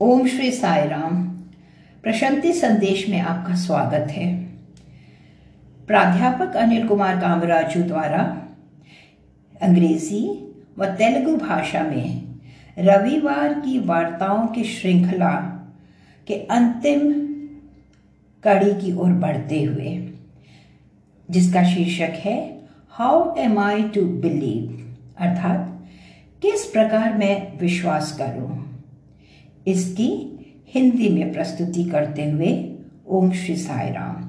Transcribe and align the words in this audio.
ओम 0.00 0.26
श्री 0.26 0.50
साई 0.50 0.88
राम 0.88 1.28
प्रशांति 2.02 2.52
संदेश 2.52 3.08
में 3.08 3.20
आपका 3.20 3.54
स्वागत 3.54 4.10
है। 4.10 4.44
प्राध्यापक 5.86 6.56
अनिल 6.56 6.88
कुमार 6.88 7.16
कामराजू 7.20 7.82
द्वारा 7.82 8.48
अंग्रेज़ी 9.62 10.52
व 10.78 10.86
तेलुगु 10.86 11.36
भाषा 11.36 11.82
में 11.82 12.24
रविवार 12.78 13.54
की 13.54 13.78
वार्ताओं 13.78 14.46
की 14.46 14.64
श्रृंखला 14.64 15.32
के 16.26 16.34
अंतिम 16.34 17.12
कड़ी 18.44 18.74
की 18.74 18.92
ओर 18.96 19.10
बढ़ते 19.10 19.62
हुए, 19.62 20.12
जिसका 21.30 21.62
शीर्षक 21.62 22.14
है 22.14 22.60
how 22.90 23.34
am 23.38 23.58
I 23.58 23.82
to 23.82 24.02
believe 24.02 24.96
अर्थात, 25.18 25.86
किस 26.42 26.64
प्रकार 26.64 27.18
मैं 27.18 27.58
विश्वास 27.58 28.18
करूँ? 28.22 28.55
इसकी 29.66 30.10
हिंदी 30.74 31.08
में 31.08 31.32
प्रस्तुति 31.32 31.84
करते 31.84 32.30
हुए 32.30 32.52
ओम 33.08 33.32
श्री 33.32 33.56
साई 33.56 33.90
राम। 33.90 34.22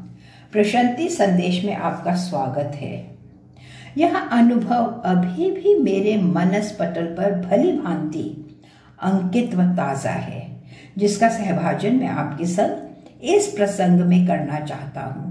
प्रशांति 0.52 1.08
संदेश 1.10 1.64
में 1.66 1.76
आपका 1.76 2.16
स्वागत 2.16 2.76
है। 2.76 3.06
यह 3.98 4.18
अनुभव 4.18 5.02
अभी 5.06 5.52
भी 5.52 5.76
मेरे 5.76 6.16
मनस 6.18 6.72
पटल 6.80 7.06
पर 7.16 7.40
भली 7.42 7.72
भांति 7.74 8.24
अंकित 9.00 9.56
व 9.56 9.64
ताज़ा 9.78 10.12
है, 10.12 10.46
जिसका 10.98 11.30
सहभाजन 11.30 11.96
मैं 11.96 12.10
आपके 12.10 12.46
संग 12.46 13.24
इस 13.26 13.48
प्रसंग 13.48 14.02
में 14.02 14.26
करना 14.28 14.60
चाहता 14.60 15.02
हूँ। 15.02 15.26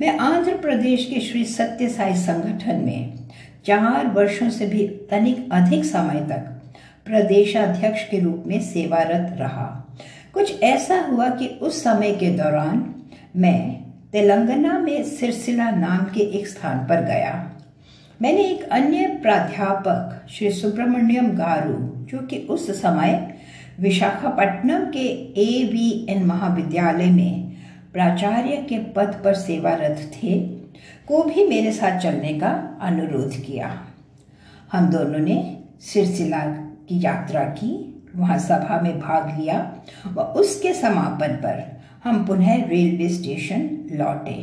मैं 0.00 0.16
आंध्र 0.18 0.56
प्रदेश 0.58 1.04
के 1.04 1.20
श्री 1.20 1.44
सत्य 1.44 1.88
साई 1.88 2.14
संगठन 2.16 2.80
में 2.84 3.28
चार 3.66 4.06
वर्षों 4.06 4.48
से 4.50 4.66
भी 4.66 4.86
तनिक 5.10 5.48
अधिक 5.52 5.84
समय 5.84 6.20
तक 6.30 6.59
प्रदेशाध्यक्ष 7.06 8.08
के 8.08 8.20
रूप 8.20 8.44
में 8.46 8.60
सेवारत 8.60 9.36
रहा। 9.38 9.96
कुछ 10.34 10.62
ऐसा 10.62 11.00
हुआ 11.00 11.28
कि 11.28 11.46
उस 11.46 11.84
समय 11.84 12.12
के 12.12 12.30
दौरान 12.30 12.94
मैं 13.36 13.82
तेलंगाना 14.12 14.78
में 14.78 15.04
सिरसिला 15.04 15.70
नाम 15.70 16.04
के 16.04 16.20
एक 16.20 16.48
स्थान 16.48 16.78
पर 16.78 17.04
गया। 17.04 17.50
मैंने 18.22 18.42
एक 18.42 18.62
अन्य 18.62 19.06
प्राध्यापक, 19.22 20.26
श्री 20.30 20.50
सुब्रमण्यम 20.50 21.28
गारू, 21.28 22.06
जो 22.06 22.18
कि 22.18 22.38
उस 22.38 22.70
समय 22.82 23.34
विशाखापट्टनम 23.80 24.84
के 24.84 25.06
ए 25.40 25.70
वी 25.72 26.06
एन 26.08 26.24
महाविद्यालय 26.24 27.10
में 27.10 27.52
प्राचार्य 27.92 28.56
के 28.68 28.78
पद 28.78 29.20
पर 29.24 29.34
सेवारत 29.34 30.12
थे, 30.16 30.40
को 31.08 31.22
भी 31.22 31.46
मेरे 31.46 31.72
साथ 31.72 31.98
चलने 31.98 32.32
का 32.34 32.78
अनुरोध 32.82 33.32
किया। 33.32 33.86
हम 34.72 34.90
दोनों 34.90 35.18
ने 35.18 35.58
सिरसिला 35.80 36.59
की 36.90 37.04
यात्रा 37.04 37.40
की, 37.40 37.86
वहाँ 38.16 38.38
सभा 38.38 38.80
में 38.80 38.98
भाग 39.00 39.38
लिया 39.40 39.58
व 40.06 40.20
उसके 40.20 40.72
समापन 40.74 41.34
पर 41.36 41.62
हम 42.04 42.24
पुनः 42.26 42.64
रेलवे 42.66 43.08
स्टेशन 43.08 43.68
लौटे, 43.92 44.36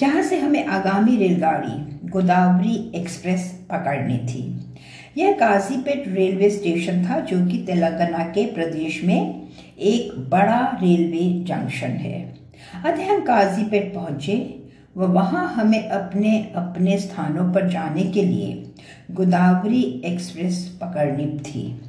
जहाँ 0.00 0.22
से 0.22 0.38
हमें 0.40 0.66
आगामी 0.66 1.16
रेलगाड़ी 1.16 2.08
गोदावरी 2.10 2.92
एक्सप्रेस 2.94 3.50
पकड़नी 3.70 4.18
थी। 4.18 4.42
यह 5.18 5.32
काजीपेट 5.32 6.04
रेलवे 6.08 6.50
स्टेशन 6.50 7.04
था 7.04 7.18
जो 7.20 7.44
कि 7.46 7.58
तेलंगाना 7.58 8.24
के 8.24 8.44
प्रदेश 8.54 9.02
में 9.04 9.48
एक 9.78 10.18
बड़ा 10.30 10.60
रेलवे 10.82 11.28
जंक्शन 11.44 11.96
है। 11.98 12.22
अतः 12.84 13.12
हम 13.12 13.20
काजीपेट 13.20 13.94
पहुँचे 13.94 14.38
वहाँ 14.96 15.46
हमें 15.54 15.88
अपने 15.88 16.38
अपने 16.56 16.98
स्थानों 16.98 17.52
पर 17.54 17.68
जाने 17.68 18.04
के 18.04 18.22
लिए 18.22 18.59
गोदावरी 19.16 20.02
एक्सप्रेस 20.04 20.78
पकड़नी 20.80 21.26
थी। 21.38 21.80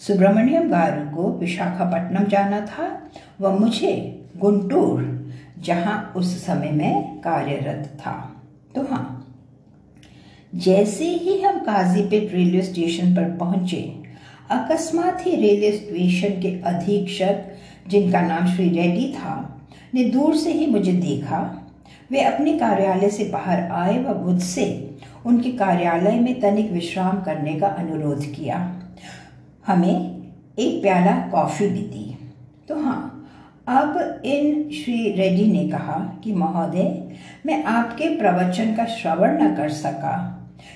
सुब्रमण्यम 0.00 0.68
गारू 0.68 1.16
को 1.16 1.32
विशाखापट्टनम 1.32 2.24
जाना 2.24 2.60
था। 2.60 3.10
व 3.40 3.58
मुझे 3.60 4.22
गुंटूर, 4.36 5.30
जहाँ 5.58 6.12
उस 6.16 6.46
समय 6.46 6.70
में 6.70 7.18
कार्यरत 7.18 7.90
था। 8.00 8.42
तो 8.74 8.82
हाँ 8.82 9.12
जैसे 10.54 11.04
ही 11.04 11.40
हम 11.40 11.58
काजीपेट 11.58 12.32
रेलवे 12.32 12.62
स्टेशन 12.62 13.14
पर 13.14 13.36
पहुँचे, 13.36 14.02
अकस्मात 14.50 15.26
ही 15.26 15.36
रेलवे 15.36 15.72
स्टेशन 15.72 16.40
के 16.42 16.60
अधीक्षक, 16.62 17.42
जिनका 17.88 18.20
नाम 18.20 18.46
श्री 18.46 18.68
रेड्डी 18.68 19.12
था, 19.12 19.60
ने 19.94 20.04
दूर 20.04 20.36
से 20.36 20.52
ही 20.52 20.66
मुझे 20.66 20.92
देखा। 20.92 21.62
वे 22.10 22.20
अपने 22.20 22.58
कार्यालय 22.58 23.10
से 23.10 23.24
बाहर 23.24 23.60
आए 23.60 24.04
व 24.04 24.14
मुझसे 24.24 24.85
उनके 25.26 25.50
कार्यालय 25.50 26.18
में 26.20 26.40
तनिक 26.40 26.70
विश्राम 26.72 27.20
करने 27.20 27.54
का 27.54 27.66
अनुरोध 27.66 28.24
किया। 28.24 28.82
हमें 29.66 30.22
एक 30.58 30.82
प्याला 30.82 31.12
कॉफ़ी 31.28 31.66
भी 31.66 31.80
दी। 31.80 32.16
तो 32.68 32.80
हाँ 32.80 33.12
अब 33.68 34.22
इन 34.24 34.70
श्री 34.70 35.12
रेड्डी 35.12 35.52
ने 35.52 35.68
कहा 35.68 36.20
कि, 36.24 36.32
महोदय, 36.32 37.02
मैं 37.46 37.64
आपके 37.64 38.08
प्रवचन 38.08 38.74
का 38.74 38.84
श्रवण 38.86 39.42
न 39.42 39.54
कर 39.54 39.68
सका, 39.68 40.14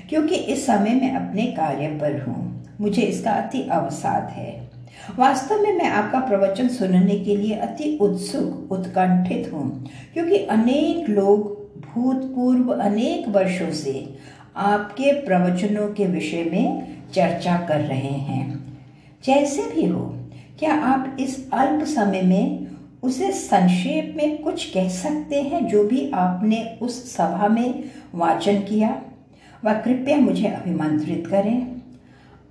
क्योंकि 0.09 0.35
इस 0.35 0.67
समय 0.67 0.95
मैं 0.95 1.15
अपने 1.15 1.43
कार्य 1.43 1.87
पर 1.87 2.21
हूँ। 2.21 2.67
मुझे 2.81 3.03
इसका 3.03 3.31
अति 3.31 3.63
अवसाद 3.63 4.29
है। 4.29 4.71
वास्तव 5.19 5.61
में 5.61 5.73
मैं 5.73 5.89
आपका 5.89 6.21
प्रवचन 6.21 6.69
सुनने 6.69 7.19
के 7.19 7.37
लिए 7.37 7.55
अति 7.55 7.99
उत्सुक, 8.01 8.73
उत्कंठित 8.73 9.51
हूँ, 9.53 9.87
क्योंकि 10.13 10.37
अनेक 10.37 11.09
लोग, 11.09 11.59
भूतपूर्व 11.81 12.73
अनेक 12.75 13.29
वर्षों 13.29 13.71
से 13.71 14.15
आपके 14.57 15.13
प्रवचनों 15.13 15.89
के 15.89 16.07
विषय 16.07 16.45
में 16.45 16.97
चर्चा 17.15 17.57
कर 17.57 17.81
रहे 17.81 18.09
हैं। 18.09 18.79
जैसे 19.25 19.63
भी 19.63 19.87
हो, 19.87 20.17
क्या 20.59 20.75
आप 20.75 21.17
इस 21.21 21.51
अल्प 21.53 21.85
समय 21.85 22.23
में 22.23 22.67
उसे 23.03 23.33
संक्षेप 23.33 24.15
में 24.17 24.43
कुछ 24.43 24.71
कह 24.71 24.89
सकते 24.89 25.43
हैं 25.43 25.69
जो 25.69 25.85
भी 25.85 26.11
आपने 26.15 26.79
उस 26.83 27.17
सभा 27.17 27.49
में 27.49 27.85
वाचन 28.15 28.57
किया? 28.61 29.03
व 29.65 29.73
कृपया 29.73 30.17
मुझे 30.17 30.47
अभिमंत्रित 30.47 31.27
करें। 31.27 31.83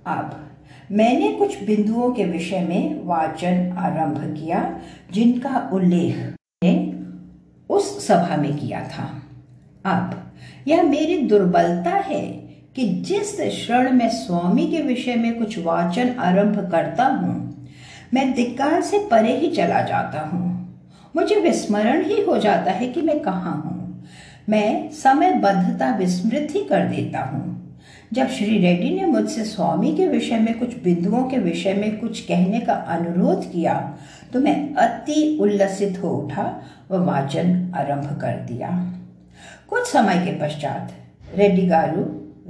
अब, 0.06 0.48
मैंने 0.92 1.32
कुछ 1.32 1.64
बिंदुओं 1.64 2.10
के 2.10 2.24
विषय 2.24 2.60
में 2.60 3.06
वाचन 3.06 3.72
आरंभ 3.78 4.36
किया, 4.36 4.80
जिनका 5.12 5.70
उल्लेख 5.72 6.34
ने 6.64 6.92
उस 7.74 8.06
सभा 8.06 8.36
में 8.36 8.56
किया 8.56 8.88
था। 8.88 9.22
अब 9.84 10.32
यह 10.68 10.82
मेरी 10.82 11.16
दुर्बलता 11.28 11.96
है 12.06 12.22
कि 12.76 12.88
जिस 13.06 13.34
क्षण 13.36 13.90
मैं 13.92 14.08
स्वामी 14.10 14.66
के 14.66 14.82
विषय 14.82 15.14
में 15.14 15.38
कुछ 15.38 15.58
वाचन 15.58 16.14
आरंभ 16.20 16.58
करता 16.72 17.04
हूँ, 17.04 17.34
मैं 18.14 18.32
दिक्काल 18.34 18.80
से 18.82 18.98
परे 19.10 19.36
ही 19.36 19.50
चला 19.50 19.80
जाता 19.82 20.20
हूँ। 20.28 20.48
मुझे 21.14 21.40
विस्मरण 21.40 22.04
ही 22.04 22.20
हो 22.24 22.36
जाता 22.38 22.72
है 22.72 22.88
कि 22.88 23.02
मैं 23.02 23.18
कहाँ 23.20 23.54
हूँ। 23.56 23.78
मैं 24.48 24.90
समयबद्धता 24.92 25.94
विस्मृत 25.96 26.54
ही 26.54 26.64
कर 26.64 26.86
देता 26.88 27.20
हूँ। 27.22 27.48
जब 28.12 28.28
श्री 28.28 28.58
रेड्डी 28.58 28.90
ने 28.90 29.06
मुझसे 29.06 29.44
स्वामी 29.44 29.94
के 29.96 30.06
विषय 30.06 30.38
में 30.38 30.58
कुछ 30.58 30.76
बिंदुओं 30.84 31.22
के 31.24 31.38
विषय 31.38 31.74
में 31.74 31.98
कुछ 31.98 32.20
कहने 32.20 32.60
का 32.60 32.74
अनुरोध 32.94 33.50
किया 33.52 33.74
तो 34.32 34.40
मैं 34.40 34.54
अति 34.76 35.36
उल्लसित 35.40 36.02
हो 36.02 36.10
उठा 36.10 36.44
व 36.90 37.04
वाचन 37.06 37.72
आरंभ 37.76 38.18
कर 38.20 38.36
दिया। 38.46 38.70
कुछ 39.70 39.86
समय 39.86 40.14
के 40.14 40.32
पश्चात 40.40 40.92
रेड्डी 41.34 41.66
गारू 41.66 42.02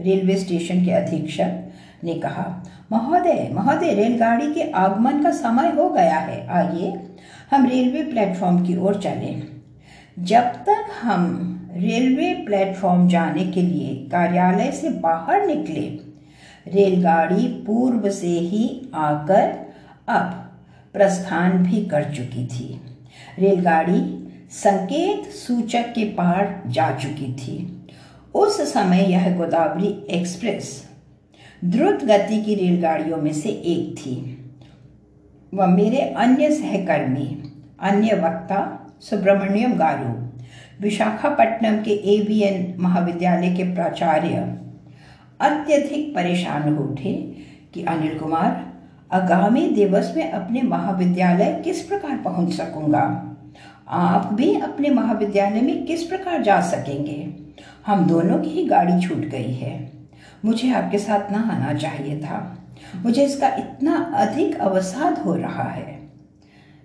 रेलवे 0.03 0.37
स्टेशन 0.37 0.85
के 0.85 0.91
अधीक्षक 0.91 1.73
ने 2.05 2.15
कहा, 2.15 2.65
महोदय 2.93 3.49
महोदय, 3.53 3.93
रेलगाड़ी 3.95 4.55
के 4.55 4.71
आगमन 4.71 5.23
का 5.23 5.31
समय 5.31 5.69
हो 5.71 5.91
गया 5.91 6.19
है। 6.19 6.47
आइए, 6.49 6.93
हम 7.51 7.67
रेलवे 7.67 8.03
प्लेटफॉर्म 8.03 8.67
की 8.67 8.77
ओर 8.77 8.95
चलें। 8.95 9.43
जब 10.19 10.43
तक 10.43 10.87
हम 11.03 11.47
रेलवे 11.73 12.35
प्लेटफॉर्म 12.35 13.09
जाने 13.09 13.45
के 13.45 13.63
लिए 13.63 13.95
कार्यालय 13.95 14.71
से 14.73 14.89
बाहर 14.91 15.47
निकले, 15.47 16.11
रेलगाड़ी 16.67 17.47
पूर्व 17.47 18.11
से 18.11 18.27
ही 18.27 18.91
आकर 18.95 19.75
अब 20.09 20.51
प्रस्थान 20.93 21.53
भी 21.53 21.85
कर 21.85 22.05
चुकी 22.05 22.47
थी। 22.47 22.81
रेलगाड़ी 23.39 24.20
संकेत 24.51 25.31
सूचक 25.31 25.93
के 25.95 26.05
पार 26.05 26.63
जा 26.67 26.99
चुकी 26.99 27.33
थी। 27.33 27.87
उस 28.35 28.73
समय 28.73 29.03
यह 29.03 29.37
गोदावरी 29.37 30.07
एक्सप्रेस 30.11 30.89
द्रुत 31.65 32.05
गति 32.05 32.43
की 32.43 32.55
रेलगाड़ियों 32.55 33.17
में 33.17 33.33
से 33.33 33.49
एक 33.49 33.95
थी। 33.99 34.37
व 35.55 35.67
मेरे 35.67 36.01
अन्य 36.01 36.51
सहकर्मी, 36.51 37.43
अन्य 37.81 38.15
वक्ता, 38.15 38.91
सुब्रमण्यम 39.01 39.75
गारू, 39.75 40.31
विशाखापट्टनम 40.81 41.83
के 41.83 41.91
एवीएन 41.91 42.75
महाविद्यालय 42.79 43.55
के 43.55 43.75
प्राचार्य 43.75 44.37
अत्यधिक 45.41 46.15
परेशान 46.15 46.75
हो 46.75 46.85
उठे 46.85 47.15
कि 47.75 47.85
अनिल 47.85 48.19
कुमार, 48.19 48.73
आगामी 49.13 49.69
दिवस 49.69 50.13
में 50.17 50.31
अपने 50.33 50.63
महाविद्यालय 50.63 51.61
किस 51.65 51.83
प्रकार 51.83 52.17
पहुँच 52.17 52.53
सकूँगा? 52.53 53.30
आप 53.91 54.33
भी 54.33 54.61
अपने 54.61 54.91
महाविद्यालय 54.91 55.61
में 55.61 55.87
किस 55.87 56.03
प्रकार 56.03 56.43
जा 56.43 56.61
सकेंगे? 56.61 57.35
हम 57.87 58.07
दोनों 58.07 58.39
की 58.39 58.51
ही 58.51 58.65
गाड़ी 58.65 59.09
छूट 59.09 59.19
गई 59.19 59.53
है। 59.55 59.93
मुझे 60.45 60.73
आपके 60.73 60.99
साथ 60.99 61.33
ना 61.33 61.39
आना 61.39 61.75
चाहिए 61.75 62.21
था। 62.21 62.59
मुझे 62.97 63.25
इसका 63.25 63.49
इतना 63.49 64.13
अधिक 64.15 64.59
अवसाद 64.61 65.19
हो 65.19 65.35
रहा 65.35 65.63
है। 65.63 65.93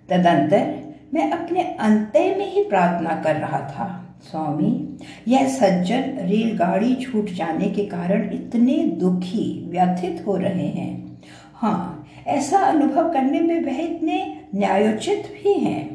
तदंतर 0.09 0.93
मैं 1.13 1.31
अपने 1.31 1.61
अंत्य 1.61 2.35
में 2.37 2.53
ही 2.53 2.63
प्रार्थना 2.63 3.21
कर 3.21 3.35
रहा 3.35 3.59
था, 3.59 4.17
स्वामी, 4.21 4.97
यह 5.27 5.47
सज्जन 5.47 6.17
रेलगाड़ी 6.19 6.95
छूट 6.95 7.29
जाने 7.29 7.69
के 7.69 7.85
कारण 7.85 8.33
इतने 8.33 8.77
दुखी, 8.77 9.69
व्यथित 9.69 10.23
हो 10.27 10.37
रहे 10.37 10.67
हैं। 10.67 11.21
हाँ 11.53 12.07
ऐसा 12.27 12.57
अनुभव 12.57 13.13
करने 13.13 13.39
में 13.39 13.65
वह 13.65 13.79
इतने 13.79 14.41
न्यायोचित 14.55 15.39
भी 15.43 15.53
हैं। 15.53 15.94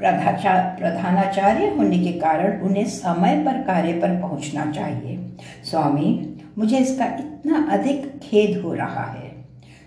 प्रधानाचार्य 0.00 1.66
होने 1.68 1.98
के 1.98 2.12
कारण 2.12 2.60
उन्हें 2.60 2.84
समय 2.84 3.42
पर 3.44 3.62
कार्य 3.62 3.92
पर 3.92 4.20
पहुँचना 4.20 4.72
चाहिए। 4.72 5.36
स्वामी, 5.64 6.36
मुझे 6.58 6.78
इसका 6.78 7.04
इतना 7.04 7.68
अधिक 7.70 8.18
खेद 8.18 8.62
हो 8.62 8.74
रहा 8.74 9.04
है। 9.04 9.30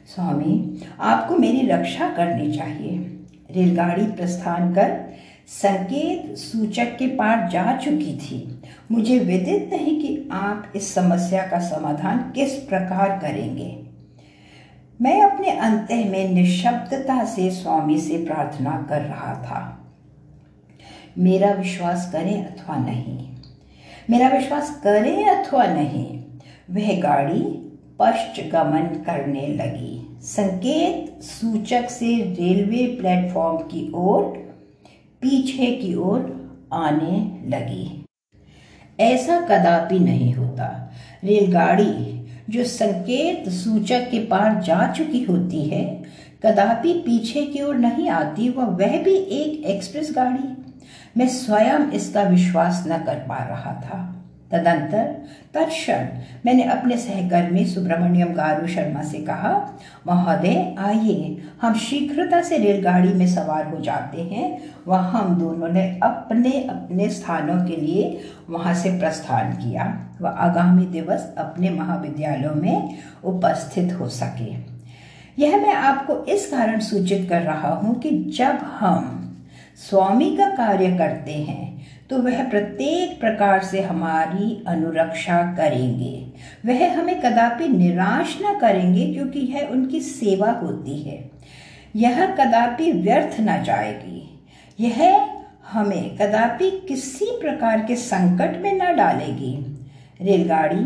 स्वामी, 0.08 0.82
आपको 1.00 1.36
मेरी 1.36 1.68
रक्षा 1.68 2.10
करनी 2.10 2.52
चाहिए। 2.52 2.98
रेलगाड़ी 3.52 4.06
प्रस्थान 4.06 4.74
कर 4.74 5.14
संकेत 5.48 6.38
सूचक 6.38 6.98
के 6.98 7.08
पार 7.08 7.50
जा 7.50 7.78
चुकी 7.78 8.18
थी। 8.18 8.62
मुझे 8.92 9.20
विदित 9.20 9.70
नहीं 9.74 10.02
कि 10.02 10.30
आप 10.32 10.74
इस 10.76 10.94
समस्या 10.94 11.48
का 11.48 11.60
समाधान 11.60 12.18
किस 12.36 12.54
प्रकार 12.54 13.20
करेंगे। 13.22 13.80
मैं 15.02 15.22
अपने 15.22 15.52
अंत 15.52 15.88
में 15.92 16.30
निशब्दता 16.30 17.26
से 17.26 17.52
स्वामी 17.52 17.98
से 17.98 18.26
प्रार्थना 18.26 18.86
कर 18.90 19.02
रहा 19.02 19.34
था। 19.34 19.79
मेरा 21.18 21.52
विश्वास 21.52 22.10
करें 22.12 22.46
अथवा 22.46 22.76
नहीं। 22.76 23.28
मेरा 24.10 24.28
विश्वास 24.30 24.82
करें 24.84 25.26
अथवा 25.26 25.66
नहीं, 25.66 26.20
वह 26.72 27.02
गाड़ी 27.02 27.56
पश्च 28.00 28.40
गमन 28.40 29.04
करने 29.06 29.48
लगी। 29.48 30.18
संकेत 30.22 31.24
सूचक 31.24 31.90
से 31.90 32.36
रेलवे 32.40 32.98
प्लेटफॉर्म 33.02 33.58
की 33.58 33.92
ओर, 33.96 34.24
पीछे 35.22 35.66
की 35.66 35.96
ओर 35.96 36.40
आने 36.74 37.42
लगी। 37.50 38.06
ऐसा 39.00 39.40
कदापि 39.40 40.00
नहीं 40.00 40.34
होता। 40.34 40.94
रेलगाड़ी 41.24 42.20
जो 42.50 42.64
संकेत 42.64 43.50
सूचक 43.50 44.12
के 44.12 44.20
पार 44.20 44.62
जा 44.62 44.94
चुकी 44.94 45.24
होती 45.24 45.62
है, 45.64 46.04
कदापि 46.44 46.94
पीछे 46.94 47.42
की 47.42 47.62
ओर 47.62 47.76
नहीं 47.76 48.10
आती, 48.10 48.50
वह 48.50 48.66
वह 48.66 49.04
भी 49.04 49.16
एक 49.16 49.66
एक्सप्रेस 49.66 50.12
गाड़ी। 50.16 50.69
मैं 51.18 51.28
स्वयं 51.28 51.92
इसका 51.92 52.24
विश्वास 52.24 52.84
न 52.88 52.98
कर 52.98 53.16
पा 53.16 53.38
रहा 53.38 53.74
था। 53.74 54.16
तदंतर 54.52 55.06
तत्क्षण 55.54 56.08
मैंने 56.46 56.64
अपने 56.64 56.98
सहकर्मी 56.98 57.66
सुब्रमण्यम 57.66 58.34
गारू 58.34 58.68
शर्मा 58.68 59.02
से 59.02 59.18
कहा, 59.18 59.52
महोदय, 60.08 60.76
आइए, 60.80 61.38
हम 61.62 61.74
शीघ्रता 61.74 62.42
से 62.42 62.58
रेलगाड़ी 62.58 63.14
में 63.14 63.28
सवार 63.28 63.68
हो 63.68 63.80
जाते 63.80 64.22
हैं। 64.22 64.58
वह 64.88 64.98
हम 64.98 65.36
दोनों 65.36 65.68
ने 65.68 66.00
अपने 66.04 66.52
अपने 66.52 67.10
स्थानों 67.10 67.66
के 67.66 67.76
लिए 67.76 68.24
वहाँ 68.50 68.74
से 68.74 69.00
प्रस्थान 69.00 69.54
किया। 69.54 69.86
व 70.22 70.28
आगामी 70.28 70.86
दिवस 70.86 71.34
अपने 71.38 71.70
महाविद्यालयों 71.70 72.56
में 72.56 72.98
उपस्थित 73.24 73.94
हो 73.94 74.10
सके। 74.10 74.52
यह 75.42 75.58
मैं 75.58 75.74
आपको 75.74 76.26
इस 76.26 76.52
कारण 76.52 76.80
सूचित 76.80 77.30
कर 77.30 77.42
रहा 77.42 77.70
हूँ 77.70 78.00
कि 78.00 78.10
जब 78.38 78.58
हम 78.80 79.19
स्वामी 79.80 80.36
का 80.38 80.50
कार्य 80.56 80.92
करते 80.98 81.34
हैं 81.34 81.68
तो 82.10 82.18
वह 82.18 82.44
प्रत्येक 82.50 83.20
प्रकार 83.20 83.64
से 83.64 83.82
हमारी 83.82 84.64
अनुरक्षा 84.68 85.42
करेंगे। 85.58 86.14
वह 86.66 86.98
हमें 86.98 87.20
कदापि 87.22 87.68
निराश 87.68 88.38
न 88.42 88.58
करेंगे, 88.60 89.06
क्योंकि 89.06 89.40
यह 89.40 89.68
उनकी 89.68 90.00
सेवा 90.02 90.52
होती 90.54 91.00
है। 91.00 91.20
यह 91.96 92.26
कदापि 92.36 92.92
व्यर्थ 92.94 93.40
न 93.40 93.62
जाएगी। 93.64 94.26
यह 94.80 95.28
हमें 95.72 96.18
कदापि 96.18 96.70
किसी 96.88 97.26
प्रकार 97.42 97.86
के 97.86 97.96
संकट 97.98 98.62
में 98.62 98.72
न 98.74 98.96
डालेगी। 98.96 99.56
रेलगाड़ी, 100.22 100.86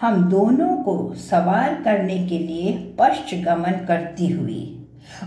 हम 0.00 0.28
दोनों 0.30 0.76
को 0.82 1.14
सवार 1.20 1.74
करने 1.84 2.18
के 2.26 2.38
लिए 2.38 2.72
पश्च 2.98 3.34
गमन 3.44 3.84
करती 3.88 4.28
हुई, 4.28 4.64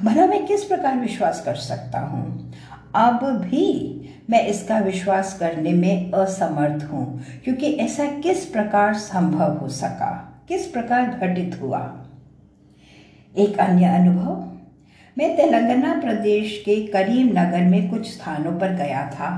भला 0.03 0.25
मैं 0.27 0.45
किस 0.45 0.63
प्रकार 0.63 0.97
विश्वास 0.97 1.41
कर 1.45 1.55
सकता 1.57 1.99
हूँ? 2.01 2.50
अब 2.95 3.23
भी 3.41 3.97
मैं 4.29 4.45
इसका 4.47 4.79
विश्वास 4.79 5.37
करने 5.39 5.73
में 5.73 6.11
असमर्थ 6.11 6.83
हूँ, 6.83 7.21
क्योंकि 7.43 7.71
ऐसा 7.73 8.05
किस 8.21 8.45
प्रकार 8.45 8.93
संभव 8.93 9.57
हो 9.57 9.67
सका? 9.67 10.11
किस 10.47 10.67
प्रकार 10.67 11.19
घटित 11.19 11.59
हुआ? 11.61 11.79
एक 13.37 13.59
अन्य 13.59 13.85
अनुभव, 13.85 14.47
मैं 15.17 15.35
तेलंगाना 15.37 15.93
प्रदेश 16.01 16.61
के 16.65 16.75
करीम 16.87 17.27
नगर 17.27 17.61
में 17.61 17.89
कुछ 17.89 18.07
स्थानों 18.07 18.51
पर 18.59 18.75
गया 18.75 19.05
था। 19.09 19.29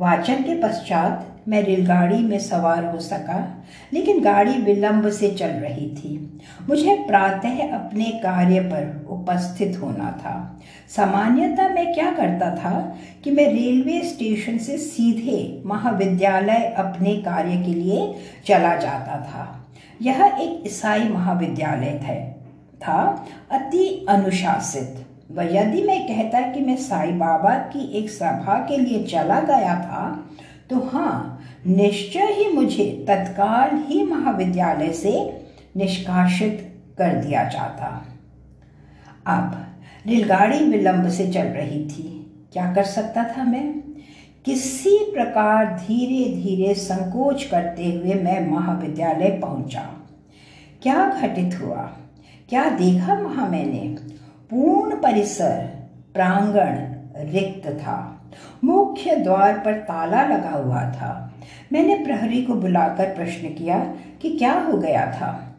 वाचन 0.00 0.42
के 0.42 0.60
पश्चात 0.62 1.35
मैं 1.48 1.62
रेलगाड़ी 1.62 2.18
में 2.18 2.38
सवार 2.38 2.84
हो 2.84 3.00
सका, 3.00 3.64
लेकिन 3.92 4.20
गाड़ी 4.20 4.52
विलंब 4.52 5.08
से 5.10 5.30
चल 5.30 5.46
रही 5.46 5.88
थी। 5.88 6.40
मुझे 6.68 6.96
प्रातः 7.08 7.62
अपने 7.74 8.04
कार्य 8.04 8.60
पर 8.60 9.06
उपस्थित 9.10 9.78
होना 9.82 10.10
था। 10.12 10.60
सामान्यतः 10.96 11.68
मैं 11.68 11.94
क्या 11.94 12.10
करता 12.10 12.50
था 12.56 12.98
कि 13.24 13.30
मैं 13.30 13.46
रेलवे 13.46 14.00
स्टेशन 14.00 14.58
से 14.58 14.78
सीधे 14.78 15.62
महाविद्यालय 15.66 16.74
अपने 16.78 17.14
कार्य 17.16 17.56
के 17.56 17.74
लिए 17.74 18.14
चला 18.46 18.74
जाता 18.76 19.20
था। 19.20 19.66
यह 20.02 20.24
एक 20.24 20.62
ईसाई 20.66 21.08
महाविद्यालय 21.08 22.00
था 22.02 22.14
था 22.82 23.28
अति 23.52 24.06
अनुशासित। 24.08 25.04
व 25.30 25.42
यदि 25.42 25.82
मैं 25.82 26.06
कहता 26.08 26.40
कि 26.40 26.60
मैं 26.60 26.76
साई 26.76 27.12
बाबा 27.12 27.54
की 27.72 27.80
एक 27.98 28.10
सभा 28.10 28.58
के 28.68 28.76
लिए 28.76 29.02
चला 29.04 29.40
गया 29.40 29.74
था 29.80 30.02
तो 30.70 30.80
हाँ 30.88 31.35
निश्चय 31.66 32.20
ही 32.20 32.52
मुझे 32.52 33.04
तत्काल 33.08 33.84
ही 33.86 34.02
महाविद्यालय 34.02 34.92
से 34.92 35.46
निष्कासित 35.76 36.80
कर 36.98 37.14
दिया 37.14 37.44
जाता। 37.44 38.06
अब 39.26 39.66
रेलगाड़ी 40.06 40.64
विलंब 40.64 41.08
से 41.08 41.32
चल 41.32 41.42
रही 41.42 41.84
थी। 41.84 42.32
क्या 42.52 42.74
कर 42.74 42.84
सकता 42.84 43.24
था 43.24 43.44
मैं? 43.44 43.80
किसी 44.44 44.98
प्रकार 44.98 45.66
धीरे 45.66 46.36
धीरे 46.36 46.74
संकोच 46.74 47.44
करते 47.44 47.84
हुए 47.84 48.14
मैं 48.14 48.50
महाविद्यालय 48.50 49.38
पहुँचा। 49.42 49.90
क्या 50.82 51.08
घटित 51.08 51.60
हुआ? 51.62 51.90
क्या 52.48 52.70
देखा 52.70 53.14
वहाँ 53.14 53.48
मैंने? 53.48 53.96
पूर्ण 54.50 54.96
परिसर, 54.96 55.68
प्रांगण 56.14 56.76
रिक्त 57.30 57.68
था। 57.68 58.30
मुख्य 58.64 59.16
द्वार 59.16 59.58
पर 59.58 59.72
ताला 59.72 60.26
लगा 60.26 60.50
हुआ 60.50 60.90
था। 60.90 61.32
मैंने 61.72 62.04
प्रहरी 62.04 62.42
को 62.42 62.54
बुलाकर 62.54 63.06
प्रश्न 63.06 63.48
किया 63.48 63.94
कि 64.22 64.38
क्या 64.38 64.52
हो 64.52 64.78
गया 64.78 65.12
था। 65.12 65.56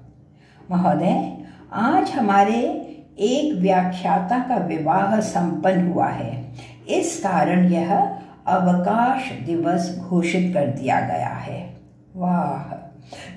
महोदय, 0.72 1.38
आज 1.74 2.12
हमारे 2.12 2.84
एक 3.20 3.62
व्याख्याता 3.62 4.40
का 4.40 4.58
विवाह 4.58 5.20
संपन्न 5.20 5.92
हुआ 5.92 6.08
है। 6.08 6.54
इस 6.90 7.20
कारण 7.20 7.72
यह 7.72 8.20
अवकाश 8.48 9.32
दिवस 9.32 9.98
घोषित 10.00 10.54
कर 10.54 10.68
दिया 10.68 11.00
गया 11.00 11.28
है। 11.28 11.78
वाह! 12.16 12.84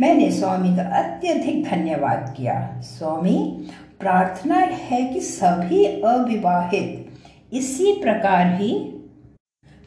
मैंने 0.01 0.31
स्वामी 0.31 0.77
का 0.77 0.83
अत्यधिक 0.83 1.65
धन्यवाद 1.65 2.35
किया। 2.37 2.81
स्वामी, 2.81 3.67
प्रार्थना 4.01 4.55
है 4.55 5.05
कि 5.05 5.21
सभी 5.21 5.85
अविवाहित 5.85 7.11
इसी 7.53 7.93
प्रकार 8.03 8.47
ही 8.47 8.97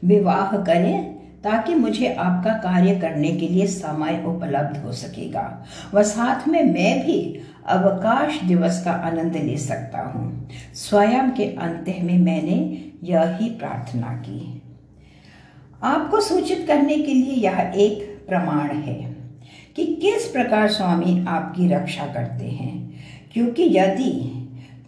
विवाह 0.05 0.57
करें। 0.57 1.12
ताकि 1.43 1.75
मुझे 1.75 2.13
आपका 2.13 2.53
कार्य 2.53 2.95
करने 2.95 3.31
के 3.31 3.47
लिए 3.47 3.67
समय 3.67 4.23
उपलब्ध 4.27 4.77
हो 4.77 4.91
सकेगा। 4.91 5.65
व 5.93 6.03
साथ 6.03 6.47
में 6.47 6.63
मैं 6.63 7.05
भी 7.05 7.39
अवकाश 7.67 8.41
दिवस 8.41 8.83
का 8.85 8.91
आनंद 8.91 9.35
ले 9.35 9.57
सकता 9.57 10.01
हूँ। 10.01 10.49
स्वयं 10.73 11.31
के 11.31 11.43
अंत 11.43 11.85
में 11.87 12.17
मैंने 12.19 12.91
यही 13.03 13.49
प्रार्थना 13.49 14.07
की। 14.07 14.61
आपको 15.83 16.21
सूचित 16.21 16.65
करने 16.67 16.95
के 16.95 17.13
लिए 17.13 17.33
यह 17.33 17.73
एक 17.75 18.25
प्रमाण 18.27 18.69
है 18.71 19.15
कि 19.75 19.85
किस 19.85 20.27
प्रकार 20.27 20.69
स्वामी 20.69 21.25
आपकी 21.27 21.67
रक्षा 21.67 22.05
करते 22.05 22.45
हैं। 22.45 22.93
क्योंकि 23.33 23.63
यदि 23.63 24.39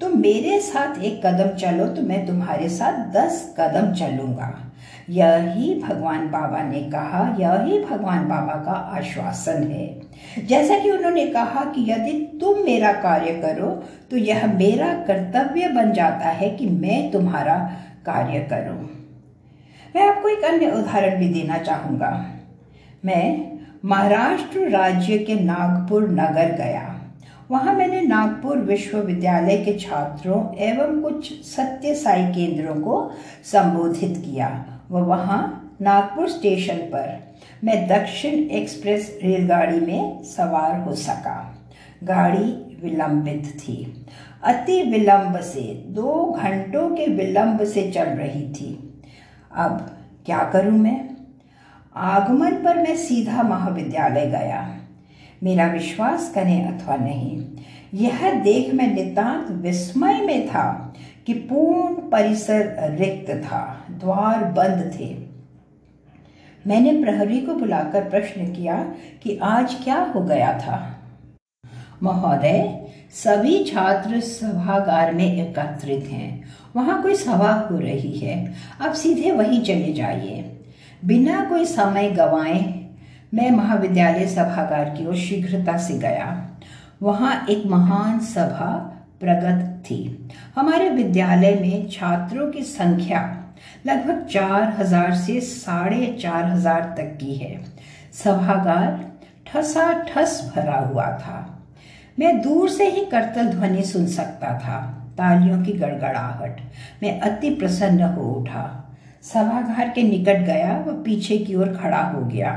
तुम 0.01 0.19
मेरे 0.19 0.59
साथ 0.59 1.03
एक 1.03 1.25
कदम 1.25 1.57
चलो 1.57 1.87
तो 1.87 2.01
मैं 2.01 2.27
तुम्हारे 2.27 2.69
साथ 2.69 3.11
दस 3.13 3.55
कदम 3.59 3.93
चलूँगा। 3.93 4.64
यही 5.07 5.73
भगवान 5.81 6.27
बाबा 6.29 6.61
ने 6.63 6.81
कहा, 6.83 7.23
यही 7.39 7.79
भगवान 7.81 8.27
बाबा 8.27 8.53
का 8.63 8.71
आश्वासन 8.97 9.63
है। 9.63 10.45
जैसा 10.47 10.77
कि 10.79 10.91
उन्होंने 10.91 11.25
कहा 11.27 11.63
कि 11.65 11.81
यदि 11.91 12.11
तुम 12.41 12.63
मेरा 12.65 12.91
कार्य 12.93 13.33
करो 13.41 13.69
तो 14.11 14.17
यह 14.17 14.45
मेरा 14.53 14.93
कर्तव्य 15.07 15.67
बन 15.67 15.91
जाता 15.93 16.29
है 16.29 16.49
कि 16.49 16.67
मैं 16.67 17.11
तुम्हारा 17.11 17.57
कार्य 18.05 18.39
करूँ। 18.51 18.89
मैं 19.95 20.07
आपको 20.07 20.29
एक 20.29 20.43
अन्य 20.43 20.71
उदाहरण 20.71 21.19
भी 21.19 21.29
देना 21.33 21.57
चाहूँगा। 21.57 22.11
मैं 23.05 23.51
महाराष्ट्र 23.85 24.69
राज्य 24.69 25.17
के 25.17 25.35
नागपुर 25.35 26.09
नगर 26.11 26.55
गया। 26.57 26.91
वहाँ 27.51 27.73
मैंने 27.73 28.01
नागपुर 28.01 28.57
विश्वविद्यालय 28.67 29.57
के 29.57 29.77
छात्रों 29.79 30.43
एवं 30.59 31.01
कुछ 31.01 31.31
सत्य 31.45 31.93
साई 31.95 32.25
केंद्रों 32.27 32.75
को 32.75 33.11
संबोधित 33.43 34.17
किया। 34.25 34.49
व 34.91 34.99
वहाँ 34.99 35.61
नागपुर 35.81 36.29
स्टेशन 36.29 36.77
पर, 36.77 37.35
मैं 37.63 37.87
दक्षिण 37.87 38.33
एक्सप्रेस 38.33 39.19
रेलगाड़ी 39.23 39.79
में 39.79 40.23
सवार 40.23 40.79
हो 40.81 40.95
सका। 40.95 41.55
गाड़ी 42.03 42.77
विलंबित 42.83 43.45
थी। 43.59 44.05
अति 44.43 44.81
विलंब 44.83 45.39
से, 45.39 45.85
दो 45.87 46.33
घंटों 46.37 46.89
के 46.89 47.05
विलंब 47.07 47.63
से 47.63 47.91
चल 47.91 48.05
रही 48.05 48.47
थी। 48.49 49.01
अब 49.55 49.91
क्या 50.25 50.43
करूँ 50.43 50.77
मैं? 50.77 51.09
आगमन 51.95 52.51
पर 52.51 52.77
मैं 52.77 52.95
सीधा 52.97 53.43
महाविद्यालय 53.43 54.25
गया। 54.25 54.77
मेरा 55.43 55.67
विश्वास 55.67 56.31
करें 56.35 56.65
अथवा 56.65 56.95
नहीं, 56.95 57.43
यह 57.93 58.31
देख 58.39 58.73
मैं 58.73 58.93
नितांत 58.95 59.51
विस्मय 59.51 60.21
में 60.21 60.47
था 60.47 60.93
कि 61.25 61.33
पूर्ण 61.33 62.09
परिसर 62.09 62.75
रिक्त 62.79 63.31
था, 63.31 63.85
द्वार 63.91 64.43
बंद 64.43 64.91
थे। 64.99 65.17
मैंने 66.67 67.03
प्रहरी 67.03 67.41
को 67.41 67.53
बुलाकर 67.53 68.09
प्रश्न 68.09 68.53
किया 68.53 68.93
कि 69.23 69.39
आज 69.43 69.77
क्या 69.83 70.11
हो 70.15 70.21
गया 70.21 70.59
था। 70.59 70.97
महोदय, 72.03 72.85
सभी 73.11 73.63
छात्र 73.63 74.19
सभागार 74.19 75.13
में 75.13 75.49
एकत्रित 75.49 76.07
हैं। 76.11 76.43
वहाँ 76.75 77.01
कोई 77.01 77.15
सभा 77.15 77.53
हो 77.53 77.79
रही 77.79 78.19
है। 78.19 78.53
अब 78.81 78.93
सीधे 78.93 79.31
वहीं 79.31 79.61
चले 79.61 79.93
जाइए। 79.93 80.61
बिना 81.05 81.45
कोई 81.49 81.65
समय 81.65 82.11
गवाए, 82.11 82.85
मैं 83.33 83.51
महाविद्यालय 83.51 84.27
सभागार 84.27 84.85
की 84.85 85.05
ओर 85.05 85.15
शीघ्रता 85.15 85.77
से 85.77 85.97
गया। 85.99 86.49
वहाँ 87.03 87.45
एक 87.49 87.65
महान 87.65 88.19
सभा 88.19 88.94
प्रगत 89.21 89.83
थी। 89.85 90.29
हमारे 90.55 90.89
विद्यालय 90.89 91.53
में 91.55 91.89
छात्रों 91.89 92.51
की 92.51 92.63
संख्या 92.63 93.21
लगभग 93.85 94.25
चार 94.25 94.75
हज़ार 94.79 95.13
से 95.15 95.39
साढ़े 95.41 96.05
चार 96.21 96.45
हज़ार 96.45 96.93
तक 96.97 97.17
की 97.21 97.35
है। 97.35 97.57
सभागार 98.13 99.03
ठसा 99.47 99.91
ठस 100.03 100.41
भरा 100.55 100.79
हुआ 100.79 101.07
था। 101.19 101.41
मैं 102.19 102.39
दूर 102.41 102.69
से 102.69 102.89
ही 102.89 103.05
करतल 103.05 103.47
ध्वनि 103.47 103.83
सुन 103.83 104.05
सकता 104.07 104.57
था। 104.59 104.81
तालियों 105.17 105.61
की 105.63 105.73
गड़गड़ाहट 105.73 106.59
मैं 107.03 107.19
अति 107.21 107.49
प्रसन्न 107.55 108.03
हो 108.13 108.31
उठा। 108.31 108.65
सभागार 109.23 109.89
के 109.89 110.03
निकट 110.03 110.45
गया 110.45 110.77
व 110.87 110.93
पीछे 111.03 111.37
की 111.37 111.55
ओर 111.55 111.73
खड़ा 111.73 112.01
हो 112.03 112.25
गया। 112.25 112.51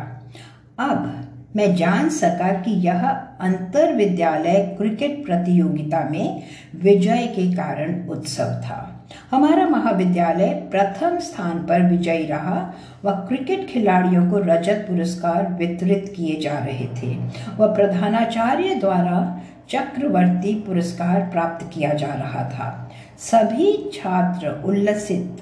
अब 0.81 1.28
मैं 1.57 1.75
जान 1.77 2.09
सका 2.09 2.53
कि 2.53 2.71
यह 2.71 3.09
अंतर 3.41 3.93
विद्यालय 3.93 4.75
क्रिकेट 4.79 5.25
प्रतियोगिता 5.27 6.09
में 6.11 6.43
विजय 6.75 7.27
के 7.27 7.53
कारण 7.53 8.09
उत्सव 8.09 8.45
था। 8.45 9.07
हमारा 9.31 9.67
महाविद्यालय 9.69 10.49
प्रथम 10.71 11.19
स्थान 11.19 11.59
पर 11.59 11.83
विजयी 11.83 12.27
रहा। 12.27 12.75
व 13.05 13.11
क्रिकेट 13.11 13.67
खिलाड़ियों 13.69 14.31
को 14.31 14.39
रजत 14.39 14.85
पुरस्कार 14.89 15.53
वितरित 15.53 16.13
किए 16.17 16.41
जा 16.41 16.59
रहे 16.59 16.87
थे। 16.87 17.15
व 17.59 17.75
प्रधानाचार्य 17.75 18.75
द्वारा 18.75 19.41
चक्रवर्ती 19.71 20.55
पुरस्कार 20.55 21.21
प्राप्त 21.21 21.71
किया 21.75 21.93
जा 21.93 22.15
रहा 22.15 22.45
था। 22.51 22.91
सभी 23.19 23.91
छात्र 23.95 24.63
उल्लसित, 24.65 25.37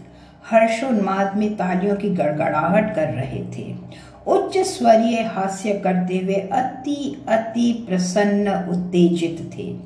हर्षोन्माद 0.50 1.36
में 1.36 1.54
तालियों 1.54 1.96
की 1.96 2.10
गड़गड़ाहट 2.10 2.94
कर 2.94 3.08
रहे 3.08 3.44
थे। 3.56 3.74
उच्च 4.26 4.58
स्वरीय 4.58 5.20
हास्य 5.22 5.72
करते 5.72 6.18
हुए 6.18 6.34
अति 6.34 7.24
अति 7.28 7.86
प्रसन्न, 7.88 8.48
उत्तेजित 8.48 9.50
थे। 9.58 9.76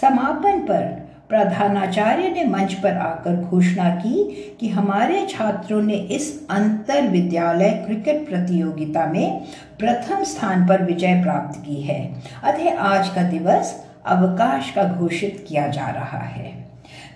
समापन 0.00 0.58
पर 0.60 1.10
प्रधानाचार्य 1.28 2.28
ने 2.28 2.44
मंच 2.44 2.74
पर 2.74 2.96
आकर 2.96 3.36
घोषणा 3.36 3.90
की 3.90 4.24
कि 4.60 4.68
हमारे 4.68 5.26
छात्रों 5.30 5.82
ने 5.82 5.94
इस 5.94 6.46
अंतर 6.50 7.02
विद्यालय 7.02 7.70
क्रिकेट 7.70 8.28
प्रतियोगिता 8.28 9.06
में 9.06 9.44
प्रथम 9.78 10.24
स्थान 10.24 10.66
पर 10.66 10.84
विजय 10.84 11.22
प्राप्त 11.22 11.60
की 11.60 11.82
है। 11.82 12.14
अतः 12.44 12.78
आज 12.78 13.08
का 13.08 13.22
दिवस 13.22 13.84
अवकाश 14.06 14.70
का 14.70 14.84
घोषित 14.84 15.46
किया 15.48 15.66
जा 15.68 15.90
रहा 15.90 16.18
है। 16.18 16.52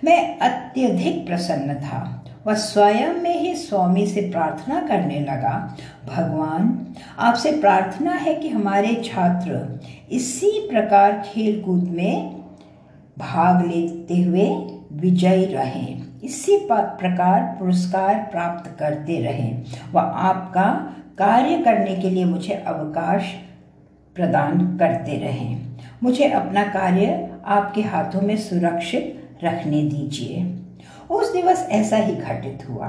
मैं 0.03 0.39
अत्यधिक 0.39 1.27
प्रसन्न 1.27 1.75
था। 1.75 2.24
वह 2.47 2.53
स्वयं 2.53 3.13
में 3.13 3.39
ही 3.39 3.55
स्वामी 3.55 4.07
से 4.07 4.21
प्रार्थना 4.21 4.79
करने 4.79 5.19
लगा, 5.19 5.77
भगवान, 6.05 6.87
आपसे 7.19 7.51
प्रार्थना 7.51 8.11
है 8.11 8.35
कि 8.35 8.49
हमारे 8.49 9.01
छात्र 9.05 9.79
इसी 10.11 10.67
प्रकार 10.71 11.23
खेल 11.25 11.61
कूद 11.61 11.83
में 11.83 12.35
भाग 13.17 13.65
लेते 13.65 14.21
हुए 14.21 14.49
विजयी 14.93 15.45
रहें। 15.45 16.21
इसी 16.23 16.57
प्रकार 16.71 17.41
पुरस्कार 17.41 18.27
प्राप्त 18.31 18.79
करते 18.79 19.19
रहें। 19.19 19.63
व 19.93 19.99
आपका 19.99 20.95
कार्य 21.17 21.57
करने 21.57 21.95
के 21.95 22.09
लिए 22.09 22.25
मुझे 22.25 22.53
अवकाश 22.53 23.23
प्रदान 24.15 24.77
करते 24.77 25.17
रहें। 25.17 25.77
मुझे 26.03 26.27
अपना 26.29 26.63
कार्य 26.63 27.29
आपके 27.45 27.81
हाथों 27.81 28.21
में 28.21 28.37
सुरक्षित 28.37 29.29
रखने 29.43 29.83
दीजिए। 29.83 30.64
उस 31.09 31.33
दिवस 31.33 31.67
ऐसा 31.71 31.97
ही 31.97 32.15
घटित 32.15 32.69
हुआ। 32.69 32.87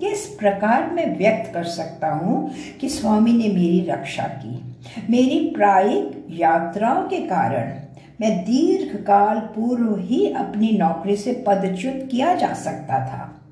किस 0.00 0.26
प्रकार 0.26 0.90
मैं 0.90 1.18
व्यक्त 1.18 1.54
कर 1.54 1.64
सकता 1.64 2.10
हूँ 2.10 2.50
कि 2.80 2.88
स्वामी 2.88 3.32
ने 3.32 3.48
मेरी 3.48 3.86
रक्षा 3.90 4.22
की? 4.22 4.76
मेरी 5.10 5.50
प्रायिक 5.50 6.26
यात्राओं 6.30 7.02
के 7.02 7.16
कारण 7.16 7.72
मैं 8.20 8.38
दीर्घ 8.42 8.96
काल 8.96 9.38
पूर्व 9.40 9.96
ही 9.98 10.32
अपनी 10.32 10.78
नौकरी 10.78 11.16
से 11.16 11.44
पदच्युत 11.46 12.08
किया 12.10 12.34
जा 12.34 12.52
सकता 12.52 12.98
था। 13.06 13.42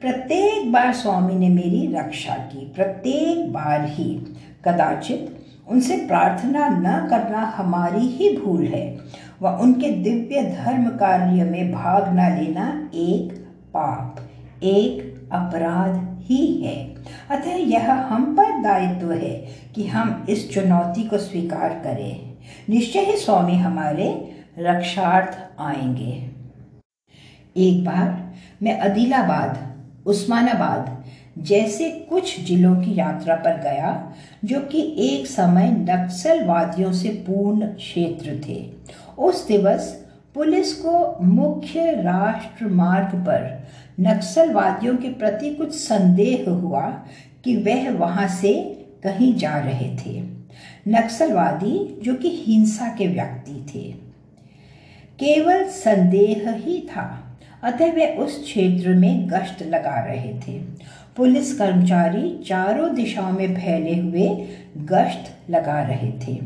प्रत्येक 0.00 0.72
बार 0.72 0.92
स्वामी 0.92 1.34
ने 1.34 1.48
मेरी 1.48 1.94
रक्षा 1.94 2.34
की। 2.34 2.72
प्रत्येक 2.74 3.52
बार 3.52 3.84
ही 3.84 4.14
कदाचित 4.64 5.38
उनसे 5.68 5.96
प्रार्थना 5.96 6.68
न 6.68 7.06
करना 7.10 7.54
हमारी 7.56 8.06
ही 8.06 8.36
भूल 8.36 8.64
है। 8.66 8.98
व 9.42 9.48
उनके 9.48 9.90
दिव्य 9.90 10.42
धर्म 10.42 10.88
कार्य 10.88 11.44
में 11.44 11.72
भाग 11.72 12.08
न 12.08 12.38
लेना 12.38 12.90
एक 12.94 13.41
पाप 13.74 14.16
एक 14.62 15.28
अपराध 15.32 16.22
ही 16.22 16.62
है। 16.62 16.94
अतः 17.30 17.54
यह 17.54 17.92
हम 17.92 18.36
पर 18.36 18.62
दायित्व 18.62 19.12
है 19.12 19.46
कि 19.74 19.86
हम 19.86 20.26
इस 20.28 20.54
चुनौती 20.54 21.08
को 21.08 21.18
स्वीकार 21.18 21.68
करें। 21.84 22.32
निश्चय 22.70 23.00
ही 23.00 23.16
स्वामी 23.16 23.54
हमारे 23.54 24.34
रक्षार्थ 24.58 25.60
आएँगे। 25.60 26.30
एक 27.56 27.84
बार 27.84 28.32
मैं 28.62 28.78
अदिलाबाद, 28.78 29.76
उस्मानाबाद 30.06 31.04
जैसे 31.38 31.90
कुछ 31.90 32.40
जिलों 32.40 32.76
की 32.76 32.98
यात्रा 32.98 33.34
पर 33.34 33.60
गया 33.62 34.12
जो 34.44 34.60
कि 34.60 34.96
एक 34.98 35.26
समय 35.26 35.70
नक्सलवादियों 35.70 36.92
से 36.92 37.08
पूर्ण 37.08 37.66
क्षेत्र 37.66 38.40
थे। 38.48 38.70
उस 39.18 39.46
दिवस 39.48 40.06
पुलिस 40.34 40.74
को 40.74 41.24
मुख्य 41.24 41.90
राष्ट्र 41.90 42.66
मार्ग 42.66 43.18
पर 43.18 43.68
नक्सलवादियों 44.00 44.96
के 44.96 45.08
प्रति 45.08 45.54
कुछ 45.54 45.74
संदेह 45.74 46.50
हुआ 46.50 46.90
कि 47.44 47.56
वह 47.56 47.90
वहाँ 47.90 48.28
से 48.28 48.84
कहीं 49.02 49.34
जा 49.34 49.58
रहे 49.58 49.96
थे। 49.96 50.22
नक्सलवादी 50.88 52.00
जो 52.02 52.14
कि 52.14 52.44
हिंसा 52.46 52.88
के 52.98 53.06
व्यक्ति 53.06 53.66
थे। 53.74 53.92
केवल 55.18 55.64
संदेह 55.64 56.50
ही 56.50 56.80
था, 56.80 57.38
अतः 57.62 57.92
वे 57.92 58.06
उस 58.06 58.42
क्षेत्र 58.42 58.88
में 58.88 59.30
गश्त 59.30 59.62
लगा 59.62 60.00
रहे 60.00 60.34
थे। 60.34 60.58
पुलिस 61.16 61.58
कर्मचारी 61.58 62.44
चारों 62.46 62.94
दिशाओं 62.94 63.32
में 63.32 63.54
फैले 63.54 63.96
हुए 63.96 64.48
गश्त 64.76 65.50
लगा 65.50 65.82
रहे 65.82 66.12
थे। 66.12 66.40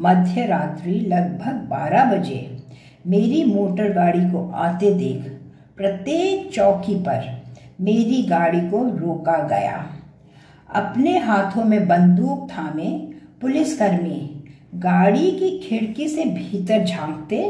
मध्य 0.00 0.46
रात्रि 0.46 1.00
लगभग 1.00 1.52
12 1.52 2.04
बजे 2.04 2.55
मेरी 3.06 3.44
मोटर 3.44 3.92
गाड़ी 3.92 4.24
को 4.30 4.48
आते 4.56 4.92
देख 4.94 5.30
प्रत्येक 5.76 6.50
चौकी 6.52 6.94
पर 6.94 7.24
मेरी 7.80 8.22
गाड़ी 8.22 8.60
को 8.60 8.82
रोका 8.98 9.36
गया। 9.48 9.84
अपने 10.74 11.18
हाथों 11.18 11.64
में 11.64 11.86
बंदूक 11.88 12.48
थामे, 12.50 12.90
पुलिसकर्मी 13.40 14.20
गाड़ी 14.74 15.30
की 15.30 15.58
खिड़की 15.58 16.08
से 16.08 16.24
भीतर 16.24 16.84
झांकते 16.84 17.42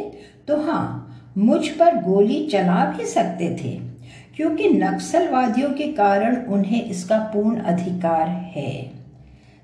तो 0.49 0.57
हाँ 0.63 1.33
मुझ 1.39 1.67
पर 1.69 1.97
गोली 2.03 2.47
चला 2.47 2.85
भी 2.87 3.07
सकते 3.07 3.49
थे, 3.57 3.75
क्योंकि 4.37 4.69
नक्सलवादियों 4.71 5.71
के 5.71 5.87
कारण 5.93 6.37
उन्हें 6.47 6.83
इसका 6.83 7.19
पूर्ण 7.33 7.61
अधिकार 7.63 8.29
है। 8.29 8.91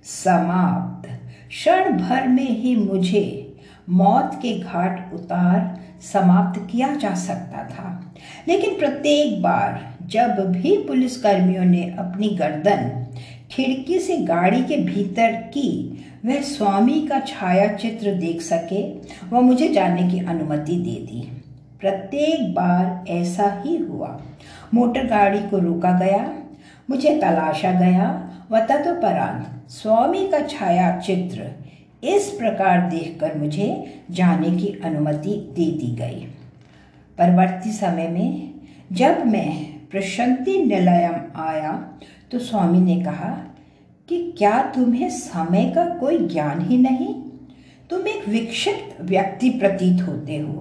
समाप्त। 0.05 1.09
क्षण 1.49 1.93
भर 1.99 2.27
में 2.29 2.49
ही 2.51 2.75
मुझे 2.77 3.42
मौत 3.89 4.31
के 4.35 4.59
घाट 4.59 5.15
उतार 5.15 5.81
समाप्त 6.13 6.69
किया 6.71 6.95
जा 6.95 7.15
सकता 7.15 7.65
था। 7.65 8.15
लेकिन 8.49 8.79
प्रत्येक 8.79 9.43
बार 9.43 9.95
जब 10.03 10.53
भी 10.53 10.77
पुलिस 10.77 11.23
कर्मियों 11.23 11.65
ने 11.65 11.97
अपनी 11.99 12.29
गर्दन 12.29 13.07
खिड़की 13.51 13.99
से 13.99 14.17
गाड़ी 14.17 14.63
के 14.65 14.77
भीतर 14.77 15.33
की, 15.33 15.99
वह 16.25 16.41
स्वामी 16.41 17.07
का 17.07 17.21
छाया 17.21 17.73
चित्र 17.73 18.15
देख 18.15 18.41
सके, 18.41 18.93
वह 19.31 19.41
मुझे 19.41 19.69
जाने 19.69 20.11
की 20.11 20.19
अनुमति 20.19 20.73
दे 20.73 21.01
दी। 21.01 21.43
प्रत्येक 21.81 22.55
बार 22.55 23.05
ऐसा 23.09 23.63
ही 23.67 23.77
हुआ। 23.77 24.21
मोटर 24.75 25.07
गाड़ी 25.07 25.39
को 25.39 25.59
रोका 25.59 25.99
गया, 25.99 26.33
मुझे 26.91 27.19
तलाशा 27.19 27.73
गया 27.73 28.31
व 28.51 28.59
तदुपरांत 28.59 29.71
स्वामी 29.71 30.29
का 30.29 30.41
छाया 30.41 30.99
चित्र 30.99 31.62
इस 32.03 32.31
प्रकार 32.31 32.81
देखकर 32.91 33.37
मुझे 33.39 34.01
जाने 34.11 34.51
की 34.51 34.81
अनुमति 34.85 35.31
दे 35.31 35.71
दी 35.71 35.95
गई। 35.97 36.27
परवर्ती 37.19 37.73
समय 37.73 38.09
में 38.09 38.55
जब 38.93 39.27
मैं 39.27 39.65
प्रशांति 39.91 40.59
निलयम 40.59 41.43
आया 41.43 41.73
तो 42.33 42.39
स्वामी 42.39 42.81
ने 42.81 43.05
कहा 43.05 43.31
कि 44.09 44.35
क्या 44.39 44.63
तुम्हें 44.75 45.11
समय 45.11 45.73
का 45.75 45.85
कोई 45.85 46.19
ज्ञान 46.19 46.61
ही 46.61 46.79
नहीं? 46.79 47.15
तुम 47.91 48.07
एक 48.07 48.29
विक्षिप्त 48.29 49.03
व्यक्ति 49.03 49.51
प्रतीत 49.51 50.03
होते 50.03 50.39
हो। 50.39 50.53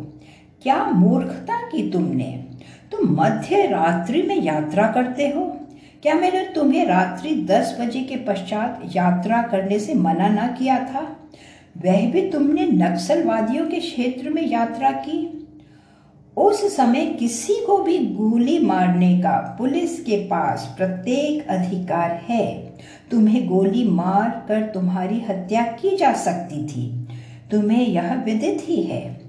क्या 0.61 0.85
मूर्खता 0.85 1.67
की 1.67 1.89
तुमने? 1.91 2.45
तुम 2.91 3.09
मध्य 3.21 3.65
रात्रि 3.67 4.21
में 4.21 4.35
यात्रा 4.35 4.87
करते 4.87 5.27
हो? 5.29 5.45
क्या 6.01 6.13
मैंने 6.13 6.43
तुम्हें 6.55 6.85
रात्रि 6.85 7.35
दस 7.35 7.77
बजे 7.81 8.01
के 8.01 8.15
पश्चात 8.15 8.81
यात्रा 8.95 9.41
करने 9.41 9.79
से 9.79 9.93
मना 9.93 10.27
ना 10.27 10.47
किया 10.47 10.79
था? 10.79 11.17
वह 11.77 12.11
भी 12.11 12.29
तुमने 12.29 12.61
नक्सलवादियों 12.61 13.65
के 13.65 13.77
क्षेत्र 13.77 14.29
में 14.29 14.47
यात्रा 14.47 14.91
की। 14.91 15.37
उस 16.37 16.77
समय 16.77 17.05
किसी 17.05 17.53
को 17.65 17.77
भी 17.77 17.97
गोली 17.97 18.59
मारने 18.59 19.19
का 19.19 19.55
पुलिस 19.57 20.03
के 20.03 20.17
पास 20.17 20.75
प्रत्येक 20.77 21.47
अधिकार 21.47 22.21
है। 22.29 22.73
तुम्हें 23.11 23.47
गोली 23.47 23.87
मार 23.87 24.45
कर 24.47 24.61
तुम्हारी 24.61 25.19
हत्या 25.19 25.61
की 25.61 25.97
जा 25.97 26.13
सकती 26.13 26.67
थी। 26.67 27.07
तुम्हें 27.51 27.87
यह 27.87 28.13
विदित 28.13 28.57
ही 28.61 28.83
है। 28.83 29.21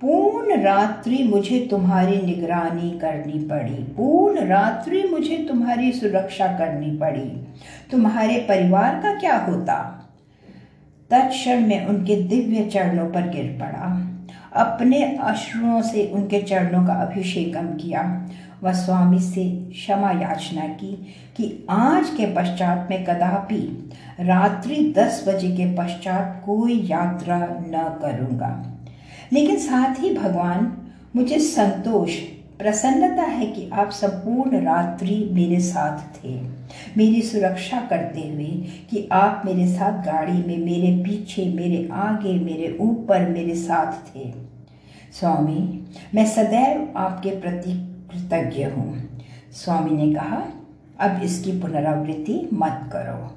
पूर्ण 0.00 0.62
रात्रि 0.62 1.24
मुझे 1.24 1.68
तुम्हारी 1.70 2.16
निगरानी 2.16 2.98
करनी 2.98 3.38
पड़ी। 3.44 3.74
पूर्ण 3.74 4.46
रात्रि 4.46 5.02
मुझे 5.02 5.36
तुम्हारी 5.48 5.92
सुरक्षा 5.92 6.46
करनी 6.46 6.96
पड़ी। 6.96 7.46
तुम्हारे 7.90 8.36
परिवार 8.36 8.94
का 8.94 9.20
क्या 9.20 9.36
होता? 9.36 9.98
तत्क्षण 11.12 11.66
में 11.66 11.86
उनके 11.86 12.16
दिव्य 12.16 12.70
चरणों 12.70 13.10
पर 13.10 13.28
गिर 13.28 13.58
पड़ा। 13.60 14.08
अपने 14.64 15.02
अश्रुओं 15.02 15.82
से 15.82 16.10
उनके 16.14 16.42
चरणों 16.42 16.86
का 16.86 16.92
अभिषेकम 16.92 17.66
किया। 17.66 18.28
व 18.62 18.72
स्वामी 18.72 19.18
से 19.18 19.68
क्षमा 19.72 20.10
याचना 20.10 20.60
की 20.60 21.14
कि 21.36 21.66
आज 21.70 22.10
के 22.10 22.26
पश्चात 22.26 22.86
में 22.90 23.04
कदापि 23.04 23.90
रात्रि 24.20 24.94
दस 24.98 25.24
बजे 25.28 25.50
के 25.50 25.74
पश्चात 25.74 26.42
कोई 26.46 26.86
यात्रा 26.86 27.38
न 27.50 27.98
करूँगा। 28.02 28.66
लेकिन 29.32 29.56
साथ 29.56 30.02
ही 30.02 30.14
भगवान, 30.14 30.76
मुझे 31.16 31.38
संतोष 31.38 32.18
प्रसन्नता 32.62 33.22
है 33.22 33.46
कि 33.46 33.68
आप 33.72 33.90
संपूर्ण 33.90 34.60
रात्रि 34.60 35.28
मेरे 35.32 35.58
साथ 35.60 35.98
थे। 36.16 36.34
मेरी 36.96 37.22
सुरक्षा 37.22 37.80
करते 37.80 38.20
हुए 38.20 38.46
कि 38.90 39.08
आप 39.12 39.42
मेरे 39.46 39.66
साथ 39.66 40.04
गाड़ी 40.04 40.32
में, 40.32 40.58
मेरे 40.58 40.92
पीछे, 41.04 41.44
मेरे 41.46 41.88
आगे, 41.92 42.38
मेरे 42.38 42.76
ऊपर, 42.80 43.28
मेरे 43.28 43.54
साथ 43.54 43.92
थे। 44.08 44.30
स्वामी, 45.12 45.86
मैं 46.14 46.26
सदैव 46.26 46.92
आपके 46.96 47.30
प्रति 47.30 47.72
कृतज्ञ 48.12 48.64
हूँ। 48.64 49.18
स्वामी 49.52 49.90
ने 49.90 50.14
कहा, 50.14 50.42
अब 51.00 51.22
इसकी 51.22 51.60
पुनरावृत्ति 51.60 52.48
मत 52.52 52.88
करो। 52.92 53.36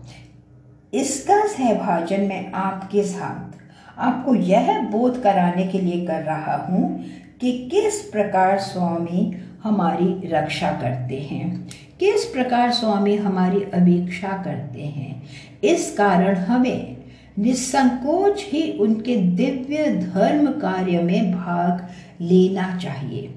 इसका 0.94 1.46
सहभाजन 1.48 2.22
मैं 2.22 2.52
आपके 2.52 3.04
साथ, 3.04 3.54
आपको 3.98 4.36
यह 4.36 4.82
बोध 4.82 5.22
कराने 5.24 5.68
के 5.68 5.80
लिए 5.80 6.06
कर 6.06 6.24
रहा 6.24 6.56
हूँ 6.56 7.06
कि 7.46 7.70
किस 7.72 8.02
प्रकार 8.02 8.60
स्वामी 8.60 9.36
हमारी 9.64 10.28
रक्षा 10.28 10.72
करते 10.72 11.18
हैं? 11.18 11.68
किस 12.00 12.26
प्रकार 12.26 12.72
स्वामी 12.72 13.16
हमारी 13.16 13.58
अपेक्षा 13.58 14.28
करते 14.28 14.82
हैं? 14.82 15.24
इस 15.64 15.96
कारण 15.98 16.36
हमें 16.36 16.98
निसंकोच 17.40 18.46
ही 18.52 18.72
उनके 18.72 19.16
दिव्य 19.16 19.96
धर्म 19.96 20.52
कार्य 20.52 21.02
में 21.02 21.32
भाग 21.32 21.88
लेना 22.22 22.78
चाहिए। 22.78 23.28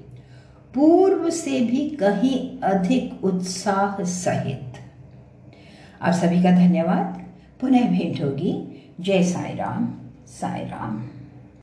पूर्व 0.73 1.29
से 1.29 1.59
भी 1.59 1.89
कहीं 1.89 2.59
अधिक 2.59 3.25
उत्साह 3.25 4.03
सहित। 4.03 4.73
आप 6.01 6.13
सभी 6.13 6.43
का 6.43 6.51
धन्यवाद। 6.51 7.25
पुनः 7.61 7.89
भेंट 7.89 8.23
होगी। 8.23 8.83
जय 8.99 9.23
साई 9.23 9.55
राम 9.55 9.93
साई 10.27 10.61
राम 10.61 11.18